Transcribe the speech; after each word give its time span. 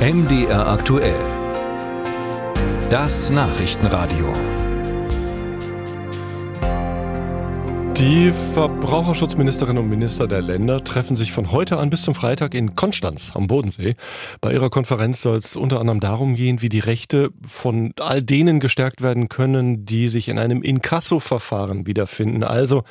MDR 0.00 0.66
aktuell. 0.66 1.20
Das 2.88 3.28
Nachrichtenradio. 3.28 4.32
Die 7.98 8.32
Verbraucherschutzministerinnen 8.54 9.82
und 9.82 9.90
Minister 9.90 10.26
der 10.26 10.40
Länder 10.40 10.82
treffen 10.82 11.16
sich 11.16 11.32
von 11.32 11.52
heute 11.52 11.76
an 11.76 11.90
bis 11.90 12.02
zum 12.02 12.14
Freitag 12.14 12.54
in 12.54 12.76
Konstanz 12.76 13.32
am 13.34 13.46
Bodensee. 13.46 13.94
Bei 14.40 14.54
ihrer 14.54 14.70
Konferenz 14.70 15.20
soll 15.20 15.36
es 15.36 15.54
unter 15.54 15.80
anderem 15.80 16.00
darum 16.00 16.34
gehen, 16.34 16.62
wie 16.62 16.70
die 16.70 16.78
Rechte 16.78 17.28
von 17.46 17.92
all 18.00 18.22
denen 18.22 18.58
gestärkt 18.58 19.02
werden 19.02 19.28
können, 19.28 19.84
die 19.84 20.08
sich 20.08 20.30
in 20.30 20.38
einem 20.38 20.62
Inkasso-Verfahren 20.62 21.86
wiederfinden. 21.86 22.42
Also 22.42 22.84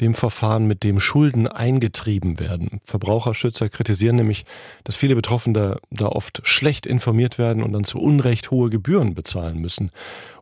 dem 0.00 0.14
Verfahren, 0.14 0.66
mit 0.66 0.84
dem 0.84 1.00
Schulden 1.00 1.46
eingetrieben 1.46 2.40
werden. 2.40 2.80
Verbraucherschützer 2.84 3.68
kritisieren 3.68 4.16
nämlich, 4.16 4.44
dass 4.84 4.96
viele 4.96 5.14
Betroffene 5.14 5.78
da 5.90 6.08
oft 6.08 6.40
schlecht 6.44 6.86
informiert 6.86 7.38
werden 7.38 7.62
und 7.62 7.72
dann 7.72 7.84
zu 7.84 7.98
Unrecht 7.98 8.50
hohe 8.50 8.70
Gebühren 8.70 9.14
bezahlen 9.14 9.58
müssen. 9.58 9.90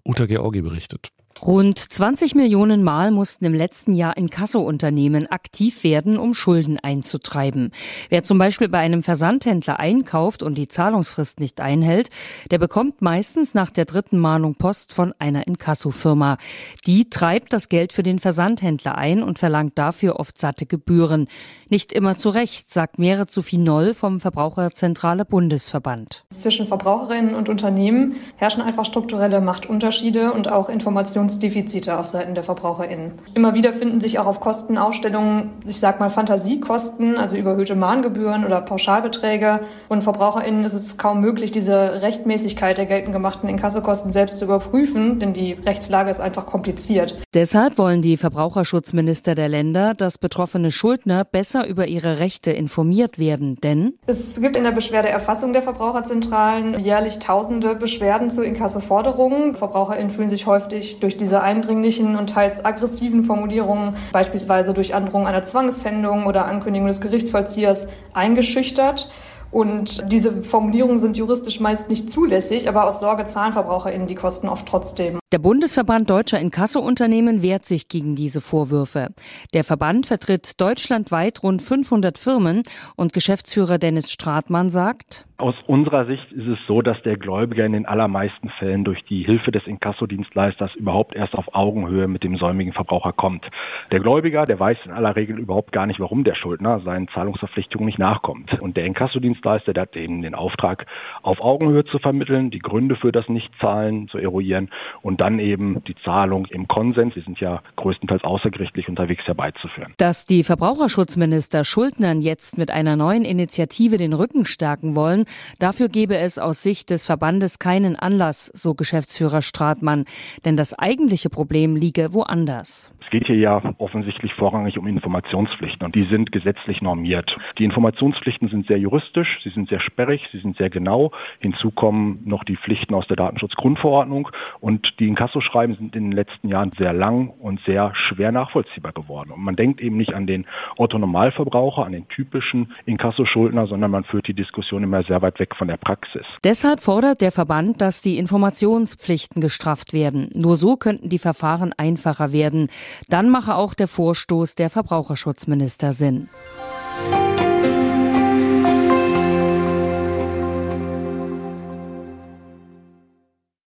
Uta 0.04 0.26
Georgi 0.26 0.62
berichtet. 0.62 1.12
Rund 1.40 1.78
20 1.78 2.34
Millionen 2.34 2.82
Mal 2.82 3.10
mussten 3.10 3.44
im 3.44 3.54
letzten 3.54 3.94
Jahr 3.94 4.16
Inkasso-Unternehmen 4.16 5.26
aktiv 5.26 5.84
werden, 5.84 6.18
um 6.18 6.34
Schulden 6.34 6.78
einzutreiben. 6.78 7.72
Wer 8.10 8.24
zum 8.24 8.38
Beispiel 8.38 8.68
bei 8.68 8.78
einem 8.78 9.02
Versandhändler 9.02 9.80
einkauft 9.80 10.42
und 10.42 10.56
die 10.56 10.68
Zahlungsfrist 10.68 11.40
nicht 11.40 11.60
einhält, 11.60 12.10
der 12.50 12.58
bekommt 12.58 13.02
meistens 13.02 13.54
nach 13.54 13.70
der 13.70 13.86
dritten 13.86 14.18
Mahnung 14.18 14.54
Post 14.56 14.92
von 14.92 15.14
einer 15.18 15.46
Inkasso-Firma. 15.46 16.38
Die 16.86 17.10
treibt 17.10 17.52
das 17.52 17.68
Geld 17.68 17.92
für 17.92 18.02
den 18.02 18.18
Versandhändler 18.18 18.96
ein 18.96 19.22
und 19.22 19.38
verlangt 19.38 19.78
dafür 19.78 20.20
oft 20.20 20.40
satte 20.40 20.66
Gebühren. 20.66 21.28
Nicht 21.70 21.92
immer 21.92 22.16
zu 22.16 22.30
Recht, 22.30 22.72
sagt 22.72 22.98
Mere 22.98 23.26
Noll 23.52 23.94
vom 23.94 24.20
Verbraucherzentrale 24.20 25.24
Bundesverband. 25.24 26.24
Zwischen 26.30 26.66
Verbraucherinnen 26.66 27.34
und 27.34 27.48
Unternehmen 27.48 28.16
herrschen 28.36 28.62
einfach 28.62 28.84
strukturelle 28.84 29.40
Machtunterschiede 29.40 30.32
und 30.32 30.48
auch 30.48 30.68
Informations 30.68 31.21
Informationsdefizite 31.22 31.98
auf 31.98 32.06
Seiten 32.06 32.34
der 32.34 32.42
VerbraucherInnen. 32.42 33.12
Immer 33.34 33.54
wieder 33.54 33.72
finden 33.72 34.00
sich 34.00 34.18
auch 34.18 34.26
auf 34.26 34.40
Kostenaufstellungen, 34.40 35.50
ich 35.66 35.78
sag 35.78 36.00
mal 36.00 36.10
Fantasiekosten, 36.10 37.16
also 37.16 37.36
überhöhte 37.36 37.76
Mahngebühren 37.76 38.44
oder 38.44 38.60
Pauschalbeträge. 38.60 39.60
Und 39.88 40.02
VerbraucherInnen 40.02 40.64
ist 40.64 40.72
es 40.72 40.98
kaum 40.98 41.20
möglich, 41.20 41.52
diese 41.52 42.02
Rechtmäßigkeit 42.02 42.76
der 42.78 42.86
geltend 42.86 43.12
gemachten 43.12 43.48
Inkassokosten 43.48 44.10
selbst 44.10 44.38
zu 44.38 44.46
überprüfen, 44.46 45.20
denn 45.20 45.32
die 45.32 45.52
Rechtslage 45.52 46.10
ist 46.10 46.20
einfach 46.20 46.46
kompliziert. 46.46 47.18
Deshalb 47.34 47.78
wollen 47.78 48.02
die 48.02 48.16
Verbraucherschutzminister 48.16 49.34
der 49.34 49.48
Länder, 49.48 49.94
dass 49.94 50.18
betroffene 50.18 50.72
Schuldner 50.72 51.24
besser 51.24 51.66
über 51.66 51.86
ihre 51.86 52.18
Rechte 52.18 52.50
informiert 52.50 53.18
werden, 53.18 53.56
denn 53.62 53.94
es 54.06 54.40
gibt 54.40 54.56
in 54.56 54.64
der 54.64 54.72
Beschwerdeerfassung 54.72 55.52
der 55.52 55.62
Verbraucherzentralen 55.62 56.80
jährlich 56.80 57.18
tausende 57.18 57.74
Beschwerden 57.74 58.30
zu 58.30 58.44
Inkassoforderungen. 58.44 59.54
VerbraucherInnen 59.54 60.10
fühlen 60.10 60.28
sich 60.28 60.46
häufig 60.46 61.00
durch 61.00 61.11
diese 61.16 61.40
eindringlichen 61.40 62.16
und 62.16 62.30
teils 62.30 62.64
aggressiven 62.64 63.24
Formulierungen, 63.24 63.96
beispielsweise 64.12 64.74
durch 64.74 64.94
Androhung 64.94 65.26
einer 65.26 65.44
Zwangspfändung 65.44 66.26
oder 66.26 66.46
Ankündigung 66.46 66.88
des 66.88 67.00
Gerichtsvollziehers, 67.00 67.88
eingeschüchtert. 68.12 69.10
Und 69.50 70.10
diese 70.10 70.42
Formulierungen 70.42 70.98
sind 70.98 71.16
juristisch 71.16 71.60
meist 71.60 71.88
nicht 71.90 72.10
zulässig, 72.10 72.68
aber 72.68 72.86
aus 72.86 73.00
Sorge 73.00 73.26
zahlen 73.26 73.52
VerbraucherInnen 73.52 74.06
die 74.06 74.14
Kosten 74.14 74.48
oft 74.48 74.66
trotzdem. 74.66 75.21
Der 75.32 75.38
Bundesverband 75.38 76.10
deutscher 76.10 76.38
Inkassounternehmen 76.38 77.40
wehrt 77.40 77.64
sich 77.64 77.88
gegen 77.88 78.16
diese 78.16 78.42
Vorwürfe. 78.42 79.14
Der 79.54 79.64
Verband 79.64 80.04
vertritt 80.04 80.60
deutschlandweit 80.60 81.42
rund 81.42 81.62
500 81.62 82.18
Firmen 82.18 82.64
und 82.96 83.14
Geschäftsführer 83.14 83.78
Dennis 83.78 84.12
Stratmann 84.12 84.68
sagt, 84.68 85.24
aus 85.42 85.56
unserer 85.66 86.06
Sicht 86.06 86.30
ist 86.30 86.46
es 86.46 86.58
so, 86.68 86.82
dass 86.82 87.02
der 87.02 87.16
Gläubiger 87.16 87.66
in 87.66 87.72
den 87.72 87.84
allermeisten 87.84 88.48
Fällen 88.60 88.84
durch 88.84 89.02
die 89.06 89.24
Hilfe 89.24 89.50
des 89.50 89.66
Inkassodienstleisters 89.66 90.72
überhaupt 90.76 91.16
erst 91.16 91.34
auf 91.34 91.52
Augenhöhe 91.52 92.06
mit 92.06 92.22
dem 92.22 92.36
säumigen 92.36 92.72
Verbraucher 92.72 93.12
kommt. 93.12 93.44
Der 93.90 93.98
Gläubiger, 93.98 94.46
der 94.46 94.60
weiß 94.60 94.78
in 94.84 94.92
aller 94.92 95.16
Regel 95.16 95.40
überhaupt 95.40 95.72
gar 95.72 95.86
nicht, 95.86 95.98
warum 95.98 96.22
der 96.22 96.36
Schuldner 96.36 96.78
seinen 96.84 97.08
Zahlungsverpflichtungen 97.08 97.86
nicht 97.86 97.98
nachkommt. 97.98 98.60
Und 98.60 98.76
der 98.76 98.84
Inkassodienstleister, 98.84 99.72
der 99.72 99.82
hat 99.82 99.96
eben 99.96 100.22
den 100.22 100.36
Auftrag, 100.36 100.86
auf 101.22 101.40
Augenhöhe 101.40 101.84
zu 101.86 101.98
vermitteln, 101.98 102.52
die 102.52 102.60
Gründe 102.60 102.94
für 102.94 103.10
das 103.10 103.28
Nichtzahlen 103.28 104.06
zu 104.06 104.18
eruieren 104.18 104.70
und 105.00 105.21
dann 105.22 105.38
eben 105.38 105.82
die 105.84 105.94
Zahlung 106.04 106.46
im 106.46 106.66
Konsens, 106.68 107.14
wir 107.14 107.22
sind 107.22 107.38
ja 107.40 107.62
größtenteils 107.76 108.24
außergerichtlich 108.24 108.88
unterwegs, 108.88 109.24
herbeizuführen. 109.24 109.94
Dass 109.96 110.24
die 110.24 110.42
Verbraucherschutzminister 110.42 111.64
Schuldnern 111.64 112.22
jetzt 112.22 112.58
mit 112.58 112.70
einer 112.70 112.96
neuen 112.96 113.24
Initiative 113.24 113.98
den 113.98 114.12
Rücken 114.12 114.44
stärken 114.44 114.96
wollen, 114.96 115.24
Dafür 115.58 115.88
gebe 115.88 116.16
es 116.16 116.38
aus 116.38 116.62
Sicht 116.62 116.90
des 116.90 117.04
Verbandes 117.04 117.58
keinen 117.58 117.96
Anlass, 117.96 118.46
so 118.46 118.74
Geschäftsführer 118.74 119.42
Stratmann, 119.42 120.06
denn 120.44 120.56
das 120.56 120.74
eigentliche 120.76 121.30
Problem 121.30 121.76
liege 121.76 122.12
woanders 122.12 122.92
geht 123.12 123.26
hier 123.26 123.36
ja 123.36 123.62
offensichtlich 123.76 124.32
vorrangig 124.32 124.78
um 124.78 124.86
Informationspflichten 124.86 125.84
und 125.84 125.94
die 125.94 126.04
sind 126.04 126.32
gesetzlich 126.32 126.80
normiert. 126.80 127.36
Die 127.58 127.64
Informationspflichten 127.64 128.48
sind 128.48 128.66
sehr 128.66 128.78
juristisch, 128.78 129.38
sie 129.44 129.50
sind 129.50 129.68
sehr 129.68 129.80
sperrig, 129.80 130.22
sie 130.32 130.38
sind 130.38 130.56
sehr 130.56 130.70
genau. 130.70 131.12
Hinzu 131.38 131.70
kommen 131.70 132.22
noch 132.24 132.42
die 132.42 132.56
Pflichten 132.56 132.94
aus 132.94 133.06
der 133.08 133.16
Datenschutzgrundverordnung 133.16 134.30
und 134.60 134.98
die 134.98 135.08
Inkassoschreiben 135.08 135.76
sind 135.76 135.94
in 135.94 136.04
den 136.04 136.12
letzten 136.12 136.48
Jahren 136.48 136.72
sehr 136.78 136.94
lang 136.94 137.28
und 137.28 137.60
sehr 137.66 137.92
schwer 137.94 138.32
nachvollziehbar 138.32 138.92
geworden. 138.92 139.30
Und 139.30 139.42
man 139.42 139.56
denkt 139.56 139.82
eben 139.82 139.98
nicht 139.98 140.14
an 140.14 140.26
den 140.26 140.46
Otto-Normalverbraucher, 140.78 141.84
an 141.84 141.92
den 141.92 142.08
typischen 142.08 142.72
Inkasoschuldner, 142.86 143.66
sondern 143.66 143.90
man 143.90 144.04
führt 144.04 144.26
die 144.26 144.34
Diskussion 144.34 144.82
immer 144.84 145.02
sehr 145.02 145.20
weit 145.20 145.38
weg 145.38 145.54
von 145.54 145.68
der 145.68 145.76
Praxis. 145.76 146.24
Deshalb 146.44 146.80
fordert 146.80 147.20
der 147.20 147.30
Verband, 147.30 147.82
dass 147.82 148.00
die 148.00 148.16
Informationspflichten 148.16 149.42
gestrafft 149.42 149.92
werden. 149.92 150.30
Nur 150.34 150.56
so 150.56 150.76
könnten 150.76 151.10
die 151.10 151.18
Verfahren 151.18 151.74
einfacher 151.76 152.32
werden. 152.32 152.70
Dann 153.08 153.28
mache 153.28 153.54
auch 153.54 153.74
der 153.74 153.88
Vorstoß 153.88 154.54
der 154.54 154.70
Verbraucherschutzminister 154.70 155.92
Sinn. 155.92 156.28